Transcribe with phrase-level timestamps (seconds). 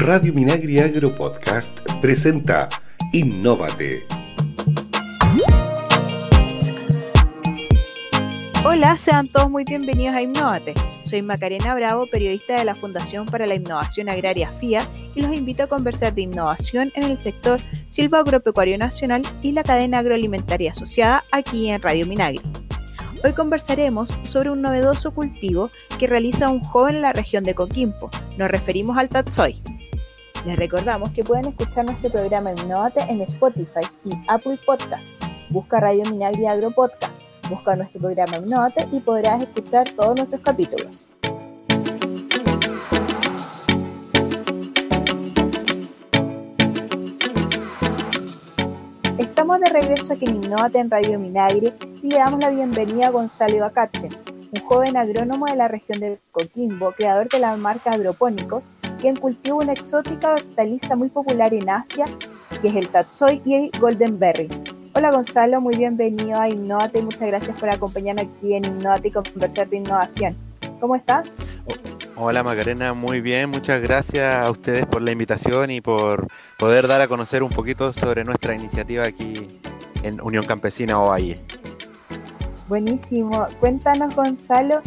[0.00, 2.70] Radio Minagri Agro Podcast presenta
[3.12, 4.06] Innóvate.
[8.64, 10.72] Hola, sean todos muy bienvenidos a Innovate.
[11.02, 15.64] Soy Macarena Bravo, periodista de la Fundación para la Innovación Agraria FIA, y los invito
[15.64, 17.60] a conversar de innovación en el sector
[17.90, 22.40] silvagropecuario nacional y la cadena agroalimentaria asociada aquí en Radio Minagri.
[23.22, 28.10] Hoy conversaremos sobre un novedoso cultivo que realiza un joven en la región de Coquimpo.
[28.38, 29.62] Nos referimos al Tatsoy.
[30.46, 35.12] Les recordamos que pueden escuchar nuestro programa Innovate en Spotify y Apple Podcast.
[35.50, 41.06] Busca Radio Minagri Agro Podcast, busca nuestro programa Innovate y podrás escuchar todos nuestros capítulos.
[49.18, 51.70] Estamos de regreso aquí en Innovate en Radio Minagri
[52.02, 54.08] y le damos la bienvenida a Gonzalo Acache,
[54.52, 58.62] un joven agrónomo de la región de Coquimbo, creador de la marca Agropónicos,
[59.00, 62.04] quien cultiva una exótica hortaliza muy popular en Asia,
[62.60, 64.48] que es el tatsoi y el golden berry.
[64.94, 69.10] Hola Gonzalo, muy bienvenido a Innovate y muchas gracias por acompañarnos aquí en Innovate y
[69.12, 70.36] conversar de innovación.
[70.80, 71.36] ¿Cómo estás?
[72.16, 76.26] Hola Macarena, muy bien, muchas gracias a ustedes por la invitación y por
[76.58, 79.60] poder dar a conocer un poquito sobre nuestra iniciativa aquí
[80.02, 81.40] en Unión Campesina Ovalle.
[82.68, 83.46] Buenísimo.
[83.58, 84.82] Cuéntanos, Gonzalo,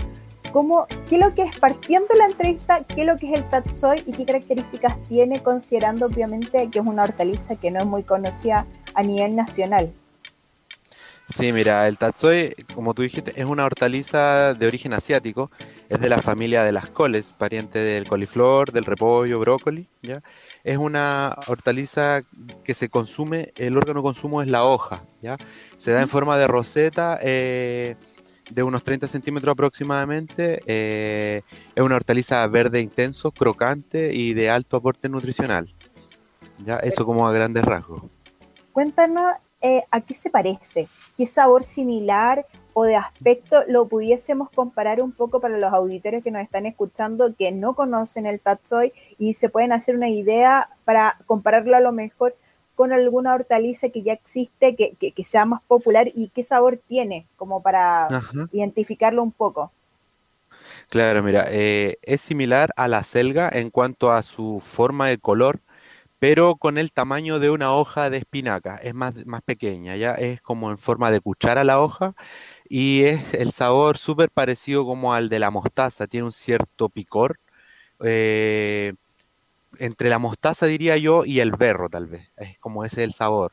[0.53, 3.49] ¿cómo, ¿qué es lo que es, partiendo la entrevista, qué es lo que es el
[3.49, 8.03] tatsoi y qué características tiene, considerando obviamente que es una hortaliza que no es muy
[8.03, 9.91] conocida a nivel nacional?
[11.25, 15.49] Sí, mira, el tatsoi, como tú dijiste, es una hortaliza de origen asiático,
[15.89, 20.21] es de la familia de las coles, pariente del coliflor, del repollo, brócoli, ¿ya?
[20.63, 22.21] Es una hortaliza
[22.63, 25.37] que se consume, el órgano de consumo es la hoja, ¿ya?
[25.77, 27.95] Se da en forma de roseta eh,
[28.49, 30.61] de unos 30 centímetros aproximadamente.
[30.65, 31.41] Eh,
[31.75, 35.73] es una hortaliza verde intenso, crocante y de alto aporte nutricional.
[36.63, 36.77] ¿ya?
[36.77, 38.03] Eso como a grandes rasgos.
[38.71, 44.99] Cuéntanos eh, a qué se parece, qué sabor similar o de aspecto lo pudiésemos comparar
[44.99, 49.35] un poco para los auditores que nos están escuchando que no conocen el tatsoi y
[49.35, 52.35] se pueden hacer una idea para compararlo a lo mejor
[52.75, 57.25] con alguna hortaliza que ya existe, que, que, sea más popular y qué sabor tiene,
[57.37, 58.07] como para
[58.51, 59.71] identificarlo un poco.
[60.89, 65.59] Claro, mira, eh, es similar a la selga en cuanto a su forma de color,
[66.19, 70.41] pero con el tamaño de una hoja de espinaca, es más, más pequeña, ya es
[70.41, 72.15] como en forma de cuchara la hoja
[72.69, 77.39] y es el sabor súper parecido como al de la mostaza, tiene un cierto picor.
[78.03, 78.93] Eh,
[79.79, 82.29] entre la mostaza, diría yo, y el berro, tal vez.
[82.37, 83.51] Es como ese el sabor.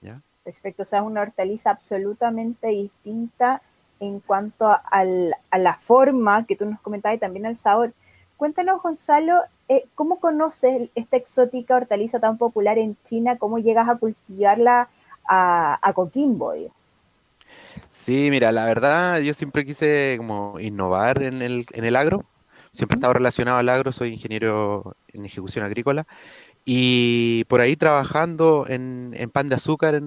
[0.00, 0.20] ¿ya?
[0.44, 3.62] Perfecto, o sea, es una hortaliza absolutamente distinta
[4.00, 7.92] en cuanto a la forma que tú nos comentabas y también al sabor.
[8.36, 13.38] Cuéntanos, Gonzalo, eh, ¿cómo conoces esta exótica hortaliza tan popular en China?
[13.38, 14.88] ¿Cómo llegas a cultivarla
[15.28, 16.52] a, a Coquimbo?
[17.88, 22.24] Sí, mira, la verdad, yo siempre quise como innovar en el, en el agro
[22.72, 26.06] Siempre he estado relacionado al agro, soy ingeniero en ejecución agrícola
[26.64, 30.00] y por ahí trabajando en, pan de azúcar,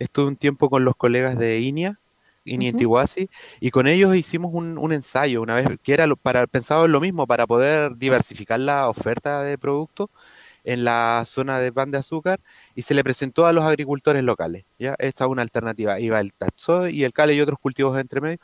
[0.00, 2.00] estuve un tiempo con los colegas de INIA,
[2.44, 3.04] INIA uh
[3.60, 7.28] y con ellos hicimos un, ensayo una vez que era para, pensado en lo mismo,
[7.28, 10.08] para poder diversificar la oferta de productos
[10.64, 12.40] en la zona de pan de azúcar
[12.74, 14.64] y se le presentó a los agricultores locales.
[14.78, 14.94] ¿ya?
[14.98, 16.00] Esta es una alternativa.
[16.00, 18.38] Iba el taxoy y el cale y otros cultivos entre medio.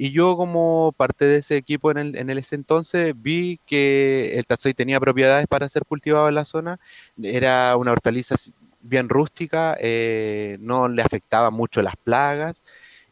[0.00, 4.46] Y yo como parte de ese equipo en el, en ese entonces vi que el
[4.46, 6.78] tazoy tenía propiedades para ser cultivado en la zona,
[7.20, 8.36] era una hortaliza
[8.80, 12.62] bien rústica, eh, no le afectaba mucho las plagas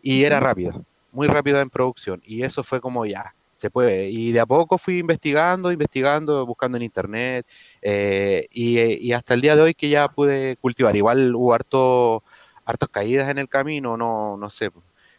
[0.01, 2.23] y era rápido, muy rápido en producción.
[2.25, 4.09] Y eso fue como ya, se puede.
[4.11, 7.47] Y de a poco fui investigando, investigando, buscando en internet
[7.83, 10.95] eh, y, hasta el día de hoy que ya pude cultivar.
[10.95, 12.23] Igual hubo harto,
[12.65, 14.71] hartas caídas en el camino, no, no sé,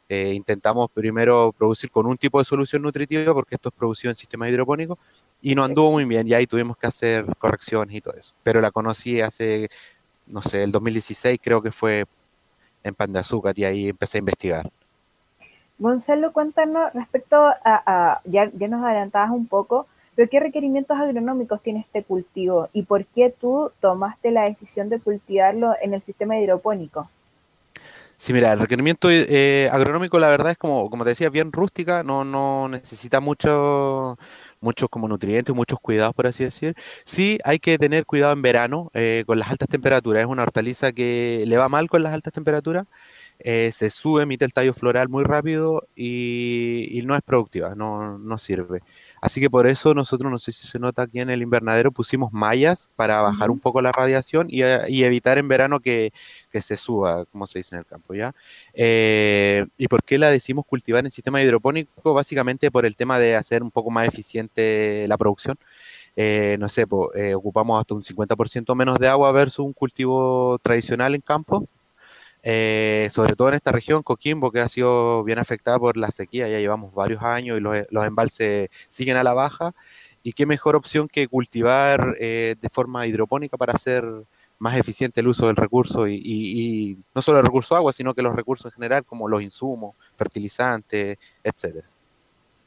[0.09, 4.15] eh, intentamos primero producir con un tipo de solución nutritiva, porque esto es producción en
[4.15, 4.97] sistema hidropónico,
[5.41, 8.33] y no anduvo muy bien, y ahí tuvimos que hacer correcciones y todo eso.
[8.43, 9.69] Pero la conocí hace,
[10.27, 12.05] no sé, el 2016 creo que fue
[12.83, 14.69] en Pan de Azúcar, y ahí empecé a investigar.
[15.79, 21.81] Gonzalo, cuéntanos respecto a, ya, ya nos adelantabas un poco, pero ¿qué requerimientos agronómicos tiene
[21.81, 27.07] este cultivo y por qué tú tomaste la decisión de cultivarlo en el sistema hidropónico?
[28.19, 32.01] Sí, mira, el requerimiento eh, agronómico, la verdad es como, como te decía, bien rústica,
[32.01, 34.17] no, no necesita mucho,
[34.59, 36.73] muchos como nutrientes, muchos cuidados, por así decir.
[37.05, 40.21] Sí, hay que tener cuidado en verano eh, con las altas temperaturas.
[40.23, 42.87] Es una hortaliza que le va mal con las altas temperaturas.
[43.39, 48.37] Eh, se sube, emite el tallo floral muy rápido y, no es productiva, no, no,
[48.37, 48.81] sirve.
[49.21, 52.33] Así que por eso nosotros, no sé si se nota aquí en el invernadero, pusimos
[52.33, 56.11] mallas para bajar un poco la radiación y, eh, evitar en verano que,
[56.51, 58.33] se suba, como se dice en el campo, ¿ya?
[58.73, 62.13] Eh, ¿Y por qué la decimos cultivar en sistema hidropónico?
[62.13, 65.57] Básicamente por el tema de hacer un poco más eficiente la producción.
[66.15, 66.85] Eh, no sé,
[67.35, 71.67] ocupamos hasta un 50% menos de agua versus un cultivo tradicional en campo
[72.49, 76.47] eh, sobre todo en esta región, Coquimbo, que ha sido bien afectada por la sequía,
[76.47, 79.73] ya llevamos varios años y los, embalses siguen a la baja.
[80.23, 84.05] Y qué mejor opción que cultivar eh, de forma hidropónica para hacer
[84.59, 88.33] más eficiente el uso del recurso y, no solo el recurso agua, sino que los
[88.33, 91.89] recursos en general, como los insumos, fertilizantes, etcétera.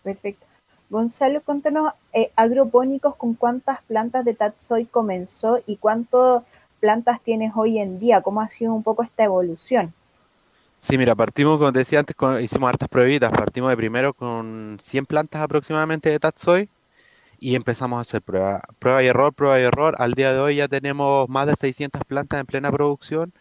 [0.03, 0.44] Perfecto.
[0.91, 6.44] Gonzalo, cuéntanos, eh, agropónicos, ¿con cuántas plantas de Tatsoy comenzó y cuánto
[6.81, 8.23] plantas tienes hoy en día?
[8.23, 9.93] ¿Cómo ha sido un poco esta evolución?
[10.81, 13.31] Sí, mira, partimos, como te decía antes, hicimos hartas pruebitas.
[13.31, 16.71] Partimos de primero con 100 plantas aproximadamente de Tatsoy
[17.38, 19.97] y empezamos a hacer prueba, prueba y error, prueba y error.
[19.99, 23.32] Al día de hoy ya tenemos más de 600 plantas en plena producción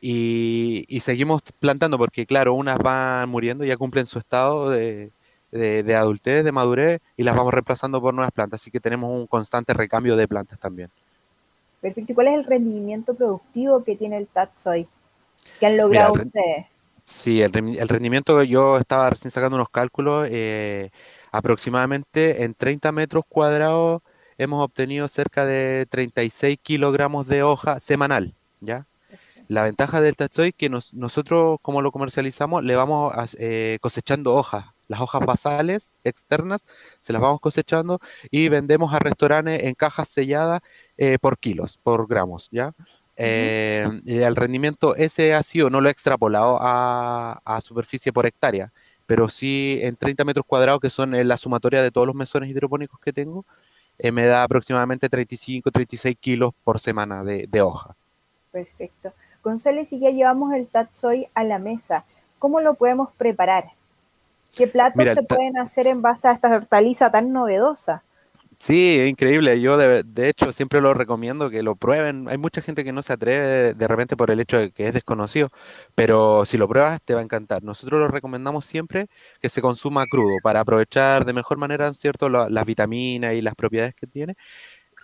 [0.00, 5.12] y, seguimos plantando porque, claro, unas van muriendo, ya cumplen su estado de,
[5.50, 8.60] de adultez, de madurez y las vamos reemplazando por nuevas plantas.
[8.62, 10.90] Así que tenemos un constante recambio de plantas también.
[11.80, 12.12] Perfecto.
[12.12, 14.86] ¿Y cuál es el rendimiento productivo que tiene el Tatsoy?
[15.60, 16.66] ¿Qué han logrado ustedes?
[17.04, 20.90] Sí, el, rendimiento, yo estaba recién sacando unos cálculos, eh,
[21.30, 24.02] aproximadamente en 30 metros cuadrados
[24.38, 28.86] hemos obtenido cerca de 36 kilogramos de hoja semanal, ¿ya?
[29.48, 34.64] La ventaja del Tatsoy es que nosotros, como lo comercializamos, le vamos eh, cosechando hojas
[34.88, 36.66] las hojas basales externas,
[37.00, 37.98] se las vamos cosechando
[38.30, 40.60] y vendemos a restaurantes en cajas selladas
[40.96, 42.72] eh, por kilos, por gramos, ¿ya?
[43.18, 48.72] Eh, y el rendimiento ese ha sido, no lo he extrapolado a, superficie por hectárea,
[49.06, 53.00] pero sí en 30 metros cuadrados, que son la sumatoria de todos los mesones hidropónicos
[53.00, 53.46] que tengo,
[53.98, 57.96] eh, me da aproximadamente 35, 36 kilos por semana de, de hoja.
[58.52, 59.12] Perfecto.
[59.42, 62.04] González, si ya llevamos el Tatsoy a la mesa,
[62.38, 63.75] ¿cómo lo podemos preparar?
[64.56, 68.02] ¿Qué platos se pueden hacer en base a esta hortaliza tan novedosa?
[68.58, 69.60] Sí, es increíble.
[69.60, 72.26] Yo de, hecho siempre lo recomiendo que lo prueben.
[72.30, 74.94] Hay mucha gente que no se atreve de, repente por el hecho de que es
[74.94, 75.50] desconocido,
[75.94, 77.62] pero si lo pruebas te va a encantar.
[77.62, 79.08] Nosotros lo recomendamos siempre
[79.40, 83.94] que se consuma crudo para aprovechar de mejor manera, ¿cierto?, las vitaminas y las propiedades
[83.94, 84.36] que tiene.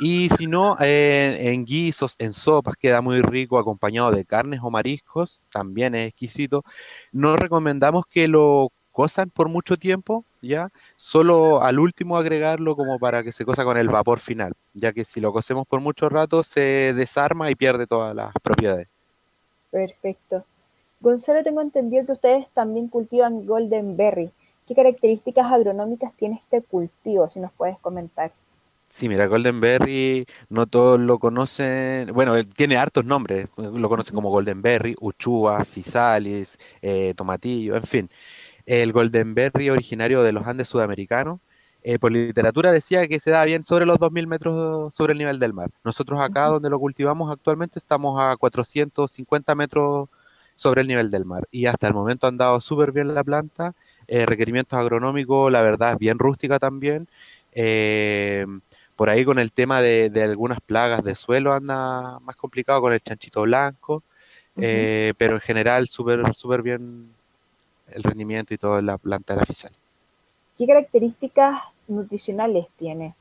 [0.00, 5.43] Y si no, en guisos, en sopas, queda muy rico acompañado de carnes o mariscos,
[5.52, 6.64] también es exquisito.
[7.12, 10.70] No recomendamos que lo cosan por mucho tiempo, ¿ya?
[10.96, 15.04] Solo al último agregarlo como para que se cosa con el vapor final, ya que
[15.04, 18.88] si lo cocemos por mucho rato se desarma y pierde todas las propiedades.
[19.70, 20.44] Perfecto.
[21.00, 24.30] Gonzalo, tengo entendido que ustedes también cultivan Golden Berry.
[24.68, 27.26] ¿Qué características agronómicas tiene este cultivo?
[27.26, 28.30] Si nos puedes comentar.
[28.88, 34.28] Sí, mira, Golden Berry, no todos lo conocen, bueno, tiene hartos nombres, lo conocen como
[34.28, 38.10] Golden Berry, Uchua, Fisalis, eh, Tomatillo, en fin
[38.66, 41.40] el goldenberry originario de los Andes sudamericanos,
[41.84, 45.38] eh, por literatura decía que se da bien sobre los 2.000 metros sobre el nivel
[45.40, 45.70] del mar.
[45.84, 50.08] Nosotros acá donde lo cultivamos actualmente estamos a 450 metros
[50.54, 53.74] sobre el nivel del mar y hasta el momento han dado súper bien la planta,
[54.06, 57.08] eh, requerimientos agronómicos, la verdad es bien rústica también.
[57.52, 58.46] Eh,
[58.96, 63.00] por ahí con el tema de, algunas plagas de suelo anda más complicado con el
[63.00, 64.04] chanchito blanco,
[64.54, 67.12] pero en general súper súper bien
[67.94, 69.77] el rendimiento y toda la planta de la fisali.
[70.56, 73.15] ¿Qué características nutricionales tiene?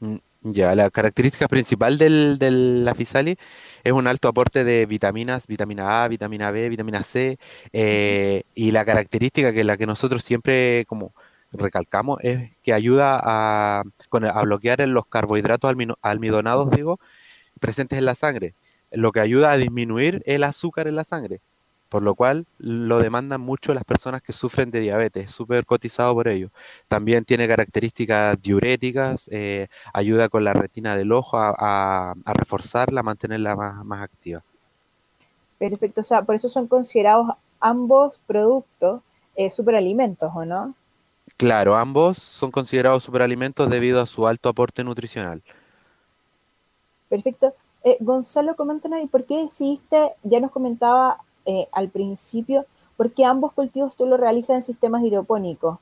[0.00, 3.36] Mm, ya, la característica principal del, de la fisali
[3.84, 7.38] es un alto aporte de vitaminas, vitamina A, vitamina B, vitamina C,
[7.72, 11.12] eh, y la característica que la que nosotros siempre como
[11.52, 17.00] recalcamos es que ayuda a, a bloquear los carbohidratos almidonados, digo,
[17.60, 18.54] presentes en la sangre,
[18.92, 21.40] lo que ayuda a disminuir el azúcar en la sangre
[21.88, 26.28] por lo cual lo demandan mucho las personas que sufren de diabetes, súper cotizado por
[26.28, 26.50] ello.
[26.86, 33.56] También tiene características diuréticas, eh, ayuda con la retina del ojo a, reforzarla, a mantenerla
[33.56, 34.42] más, activa.
[35.58, 37.28] Perfecto, o sea, por eso son considerados
[37.58, 39.02] ambos productos
[39.34, 40.74] eh, superalimentos, ¿o no?
[41.36, 45.42] Claro, ambos son considerados superalimentos debido a su alto aporte nutricional.
[47.08, 47.54] Perfecto.
[47.84, 52.66] Eh, Gonzalo, coméntanos, ¿y por qué decidiste, ya nos comentaba eh, al principio,
[52.96, 55.78] ¿por qué ambos cultivos tú lo realizas en sistemas hidropónicos?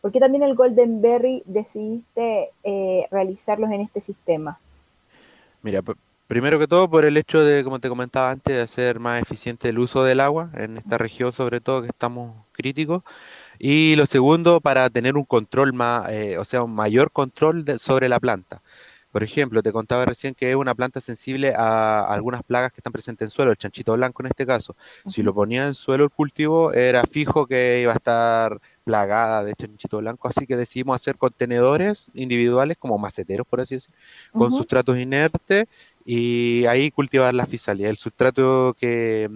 [0.00, 4.58] ¿Por qué también el Golden Berry decidiste eh, realizarlos en este sistema?
[5.62, 5.82] Mira,
[6.26, 9.68] primero que todo por el hecho de, como te comentaba antes, de hacer más eficiente
[9.68, 13.02] el uso del agua en esta región, sobre todo que estamos críticos.
[13.58, 18.20] Y lo segundo, para tener un control más, o sea, un mayor control sobre la
[18.20, 18.60] planta.
[19.16, 22.92] Por ejemplo, te contaba recién que es una planta sensible a algunas plagas que están
[22.92, 24.76] presentes en suelo, el chanchito blanco en este caso.
[25.06, 29.54] Si lo ponía en suelo el cultivo, era fijo que iba a estar plagada de
[29.54, 33.94] chanchito blanco, así que decidimos hacer contenedores individuales, como maceteros, por así decir,
[34.32, 35.64] con sustratos inertes
[36.04, 37.88] y ahí cultivar la fisalia.
[37.88, 39.30] El sustrato que,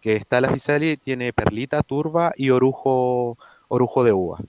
[0.00, 4.40] que está la fisalia tiene perlita, turba y orujo, orujo de uva.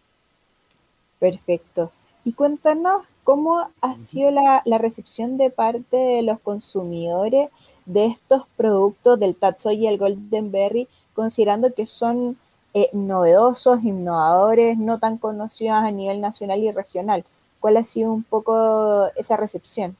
[1.19, 1.91] Perfecto.
[2.25, 7.49] Y cuéntanos ¿Cómo ha sido la, recepción de parte de los consumidores
[7.87, 12.37] de estos productos del Tatsoy y el Golden Berry, considerando que son
[12.75, 17.25] eh, novedosos, innovadores, no tan conocidos a nivel nacional y regional?
[17.59, 19.97] ¿Cuál ha sido un poco esa recepción?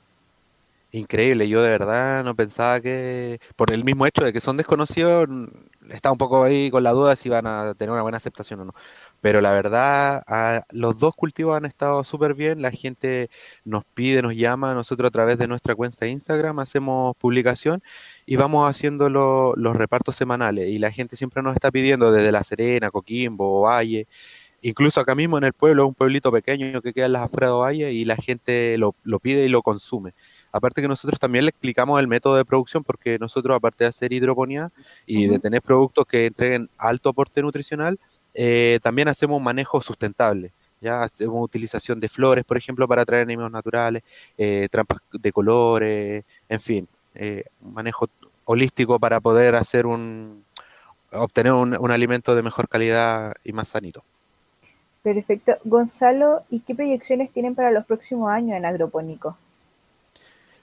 [0.91, 5.27] Increíble, yo de verdad no pensaba que, por el mismo hecho de que son desconocidos,
[5.91, 8.65] estaba un poco ahí con la duda si van a tener una buena aceptación o
[8.65, 8.73] no.
[9.21, 10.23] Pero la verdad,
[10.71, 12.61] los dos cultivos han estado súper bien.
[12.61, 13.29] La gente
[13.63, 14.73] nos pide, nos llama.
[14.73, 17.81] Nosotros a través de nuestra cuenta de Instagram hacemos publicación
[18.25, 20.67] y vamos haciendo los repartos semanales.
[20.69, 24.07] Y la gente siempre nos está pidiendo desde La Serena, Coquimbo, Valle.
[24.61, 27.57] Incluso acá mismo en el pueblo, un pueblito pequeño que queda en las afueras de
[27.57, 30.13] Valle y la gente lo, lo pide y lo consume.
[30.55, 34.13] Aparte que nosotros también le explicamos el método de producción porque nosotros, aparte de hacer
[34.13, 34.71] hidroponía
[35.05, 37.99] y de tener productos que entreguen alto aporte nutricional,
[38.33, 40.53] eh, también hacemos un manejo sustentable.
[40.79, 44.01] Ya hacemos utilización de flores, por ejemplo, para traer enemigos naturales,
[44.37, 48.07] eh, trampas de colores, en fin, eh, un manejo
[48.45, 50.45] holístico para poder hacer un
[51.11, 54.05] obtener un, un alimento de mejor calidad y más sanito.
[55.03, 55.57] Perfecto.
[55.65, 59.37] Gonzalo, ¿y qué proyecciones tienen para los próximos años en agropónico?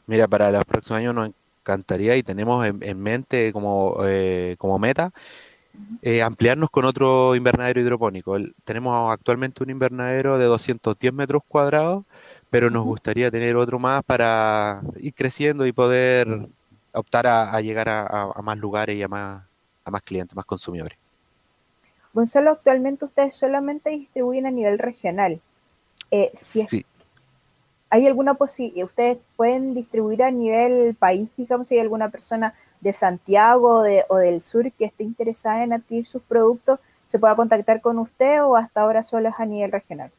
[0.06, 1.30] Mira, para los próximos años nos
[1.62, 5.12] encantaría y tenemos en, mente como, eh, como meta
[6.02, 8.36] eh, ampliarnos con otro invernadero hidropónico.
[8.64, 12.04] tenemos actualmente un invernadero de 210 metros cuadrados,
[12.50, 16.48] pero nos gustaría tener otro más para ir creciendo y poder
[16.92, 19.44] optar a, llegar a, más lugares y a más,
[19.84, 20.98] a más clientes, más consumidores.
[22.12, 25.40] Gonzalo, actualmente ustedes solamente distribuyen a nivel regional.
[26.10, 26.84] Eh, si sí.
[27.92, 28.86] ¿Hay alguna posibilidad?
[28.86, 34.40] ¿Ustedes pueden distribuir a nivel país, digamos, si hay alguna persona de Santiago o del
[34.40, 38.80] sur que esté interesada en adquirir sus productos, se pueda contactar con usted o hasta
[38.80, 40.10] ahora solo es a nivel regional?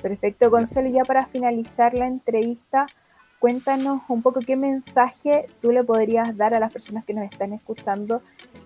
[0.00, 0.88] Perfecto, Gonzalo.
[0.88, 2.86] Ya para finalizar la entrevista,
[3.44, 7.52] cuéntanos un poco qué mensaje tú le podrías dar a las personas que nos están
[7.52, 8.22] escuchando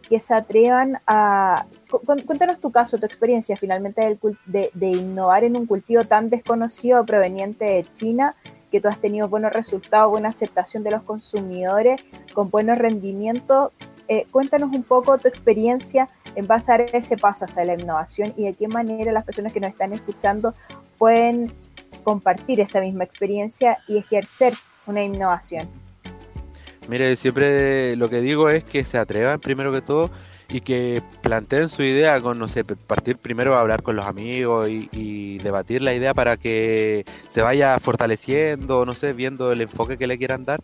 [0.08, 1.66] que se atrevan a...
[2.06, 4.16] Cuéntanos tu caso, tu experiencia finalmente
[4.46, 8.36] de, innovar en un cultivo tan desconocido proveniente de China,
[8.70, 13.72] que tú has tenido buenos resultados, buena aceptación de los consumidores, con buenos rendimientos.
[14.06, 18.44] Eh, cuéntanos un poco tu experiencia en base a ese paso hacia la innovación y
[18.44, 20.54] de qué manera las personas que nos están escuchando
[20.98, 21.52] pueden
[22.08, 24.54] compartir esa misma experiencia y ejercer
[24.86, 25.68] una innovación.
[26.88, 30.10] Mire, siempre lo que digo es que se atrevan primero que todo
[30.50, 34.68] y que planteen su idea con, no sé, partir primero a hablar con los amigos
[34.70, 40.06] y, debatir la idea para que se vaya fortaleciendo, no sé, viendo el enfoque que
[40.06, 40.62] le quieran dar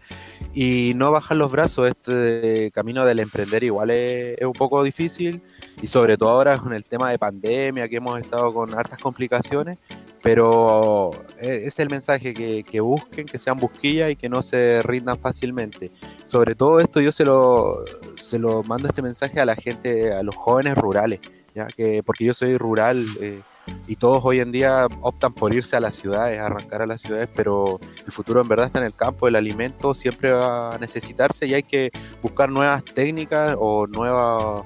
[0.53, 1.89] y no bajar los brazos.
[1.91, 5.43] Este camino del emprender igual es, es un poco difícil
[5.81, 9.79] y sobre todo ahora con el tema de pandemia que hemos estado con hartas complicaciones,
[10.25, 15.19] pero e, es el mensaje que, busquen, que sean busquillas y que no se rindan
[15.19, 15.93] fácilmente.
[16.25, 17.85] Sobre todo esto yo se lo,
[18.17, 21.21] se lo mando este mensaje a la gente, a los jóvenes rurales,
[21.55, 21.67] ¿ya?
[21.67, 23.43] Que, porque yo soy rural, eh,
[23.87, 27.29] y todos hoy en día optan por irse a las ciudades, arrancar a las ciudades,
[27.35, 31.47] pero el futuro en verdad está en el campo, el alimento siempre va a necesitarse
[31.47, 31.91] y hay que
[32.23, 34.65] buscar nuevas técnicas o nuevas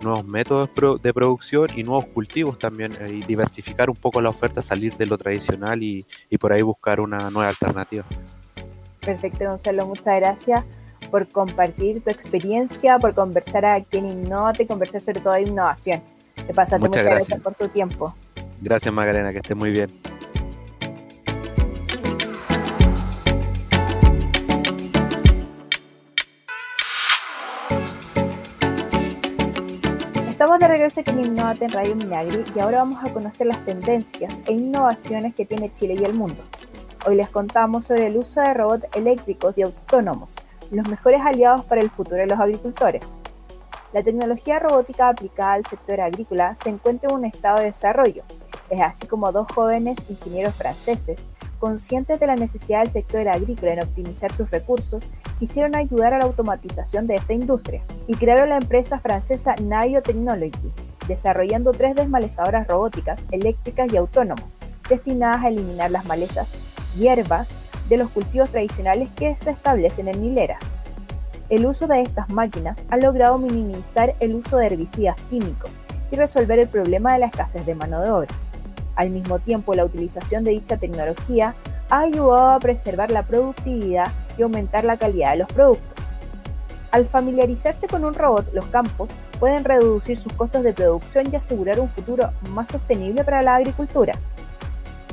[0.00, 0.70] nuevos métodos
[1.02, 5.06] de producción y nuevos cultivos también eh, y diversificar un poco la oferta, salir de
[5.06, 8.04] lo tradicional y, y por ahí buscar una nueva alternativa.
[9.00, 10.64] Perfecto, Gonzalo, muchas gracias
[11.10, 16.02] por compartir tu experiencia, por conversar aquí en Innovate, conversar sobre todo de innovación.
[16.34, 17.40] Te pasaste muchas, muchas gracias.
[17.40, 18.14] por tu tiempo.
[18.60, 19.90] Gracias Magdalena, que estés muy bien.
[30.58, 33.64] Estamos de regreso aquí en Innovate en Radio Minagri y ahora vamos a conocer las
[33.64, 36.42] tendencias e innovaciones que tiene Chile y el mundo.
[37.06, 40.34] Hoy les contamos sobre el uso de robots eléctricos y autónomos,
[40.72, 43.14] los mejores aliados para el futuro de los agricultores.
[43.92, 48.24] La tecnología robótica aplicada al sector agrícola se encuentra en un estado de desarrollo.
[48.68, 53.82] Es así como dos jóvenes ingenieros franceses, conscientes de la necesidad del sector agrícola en
[53.82, 55.04] optimizar sus recursos,
[55.38, 60.72] quisieron ayudar a la automatización de esta industria y crearon la empresa francesa Naio Technology,
[61.06, 67.48] desarrollando tres desmalezadoras robóticas, eléctricas y autónomas, destinadas a eliminar las malezas, hierbas,
[67.88, 70.60] de los cultivos tradicionales que se establecen en hileras.
[71.48, 75.70] El uso de estas máquinas ha logrado minimizar el uso de herbicidas químicos
[76.10, 78.28] y resolver el problema de la escasez de mano de obra.
[78.98, 81.54] Al mismo tiempo, la utilización de dicha tecnología
[81.88, 85.92] ha ayudado a preservar la productividad y aumentar la calidad de los productos.
[86.90, 91.78] Al familiarizarse con un robot, los campos pueden reducir sus costos de producción y asegurar
[91.78, 94.14] un futuro más sostenible para la agricultura.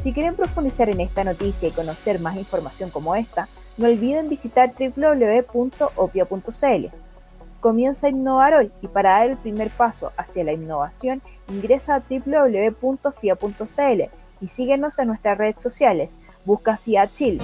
[0.01, 4.74] Si quieren profundizar en esta noticia y conocer más información como esta, no olviden visitar
[4.80, 5.46] www.opia.cl.
[7.65, 12.03] Comienza a innovar hoy y para dar el primer paso hacia la innovación, ingresa a
[12.07, 14.01] www.fia.cl
[14.39, 16.15] y síguenos en nuestras redes sociales.
[16.45, 17.43] Busca FIA Chile.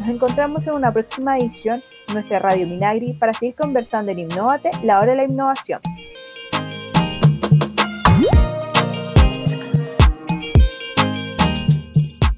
[0.00, 4.72] Nos encontramos en una próxima edición de nuestra Radio Minagri para seguir conversando en Innovate,
[4.82, 5.80] la hora de la innovación.